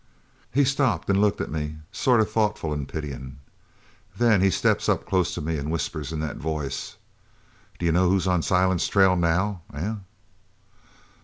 "He 0.51 0.63
stopped 0.65 1.11
an' 1.11 1.21
looked 1.21 1.41
at 1.41 1.51
me 1.51 1.77
sort 1.91 2.21
of 2.21 2.31
thoughtful 2.31 2.73
an' 2.73 2.87
pityin'. 2.87 3.37
Then 4.17 4.41
he 4.41 4.49
steps 4.49 4.89
up 4.89 5.05
close 5.05 5.35
to 5.35 5.41
me 5.41 5.59
an' 5.59 5.69
whispers 5.69 6.11
in 6.11 6.19
that 6.21 6.37
voice: 6.37 6.95
'D'you 7.77 7.91
know 7.91 8.09
who's 8.09 8.25
on 8.25 8.41
Silent's 8.41 8.87
trail 8.87 9.15
now? 9.15 9.61
Eh?' 9.75 9.93